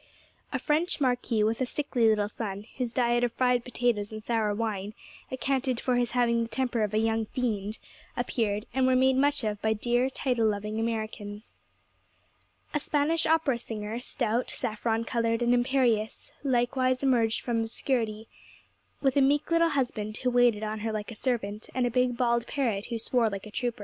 A 0.51 0.57
French 0.57 0.99
Marquis, 0.99 1.43
with 1.43 1.61
a 1.61 1.65
sickly 1.67 2.09
little 2.09 2.27
son, 2.27 2.65
whose 2.77 2.91
diet 2.91 3.23
of 3.23 3.33
fried 3.33 3.63
potatoes 3.63 4.11
and 4.11 4.23
sour 4.23 4.51
wine 4.51 4.95
accounted 5.29 5.79
for 5.79 5.93
his 5.95 6.09
having 6.17 6.41
the 6.41 6.49
temper 6.49 6.81
of 6.81 6.95
a 6.95 6.97
young 6.97 7.27
fiend, 7.27 7.77
appeared, 8.17 8.65
and 8.73 8.87
were 8.87 8.95
made 8.95 9.15
much 9.15 9.43
of 9.43 9.61
by 9.61 9.73
dear, 9.73 10.09
title 10.09 10.47
loving 10.47 10.79
Americans. 10.79 11.59
A 12.73 12.79
Spanish 12.79 13.27
opera 13.27 13.59
singer, 13.59 13.99
stout, 13.99 14.49
saffron 14.49 15.03
coloured, 15.03 15.43
and 15.43 15.53
imperious, 15.53 16.31
likewise 16.43 17.03
emerged 17.03 17.41
from 17.41 17.59
obscurity, 17.59 18.27
with 19.03 19.15
a 19.15 19.21
meek 19.21 19.51
little 19.51 19.69
husband, 19.69 20.17
who 20.17 20.31
waited 20.31 20.63
on 20.63 20.79
her 20.79 20.91
like 20.91 21.11
a 21.11 21.15
servant, 21.15 21.69
and 21.75 21.85
a 21.85 21.91
big 21.91 22.17
bald 22.17 22.47
parrot, 22.47 22.87
who 22.87 22.97
swore 22.97 23.29
like 23.29 23.45
a 23.45 23.51
trooper. 23.51 23.79